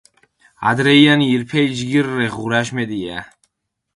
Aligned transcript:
ადრეიანი 0.69 1.27
ირფელი 1.33 1.77
ჯგირი 1.81 2.15
რე 2.21 2.31
ღურაში 2.37 2.79
მეტია. 2.79 3.23